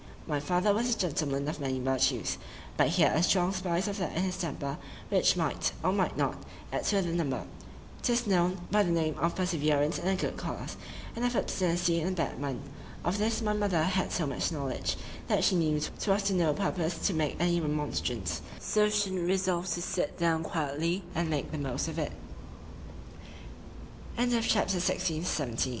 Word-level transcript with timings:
My 0.25 0.39
father 0.39 0.73
was 0.73 0.89
a 0.89 0.97
gentleman 0.97 1.47
of 1.47 1.59
many 1.59 1.79
virtues,—but 1.79 2.87
he 2.87 3.03
had 3.03 3.15
a 3.15 3.21
strong 3.21 3.53
spice 3.53 3.87
of 3.87 3.99
that 3.99 4.17
in 4.17 4.23
his 4.23 4.35
temper, 4.35 4.79
which 5.09 5.37
might, 5.37 5.73
or 5.83 5.91
might 5.91 6.17
not, 6.17 6.37
add 6.73 6.85
to 6.85 7.03
the 7.03 7.13
number.—'Tis 7.13 8.25
known 8.25 8.61
by 8.71 8.81
the 8.81 8.89
name 8.89 9.15
of 9.19 9.35
perseverance 9.35 9.99
in 9.99 10.07
a 10.07 10.15
good 10.15 10.37
cause,—and 10.37 11.23
of 11.23 11.35
obstinacy 11.35 11.99
in 12.01 12.07
a 12.07 12.11
bad 12.13 12.41
one: 12.41 12.63
Of 13.03 13.19
this 13.19 13.43
my 13.43 13.53
mother 13.53 13.83
had 13.83 14.11
so 14.11 14.25
much 14.25 14.51
knowledge, 14.51 14.97
that 15.27 15.43
she 15.43 15.53
knew 15.55 15.79
'twas 15.79 16.23
to 16.23 16.33
no 16.33 16.51
purpose 16.55 16.97
to 17.05 17.13
make 17.13 17.35
any 17.39 17.61
remonstrance,—so 17.61 18.89
she 18.89 19.11
e'en 19.11 19.27
resolved 19.27 19.71
to 19.73 19.83
sit 19.83 20.17
down 20.17 20.41
quietly, 20.41 21.03
and 21.13 21.29
make 21.29 21.51
th 21.51 21.63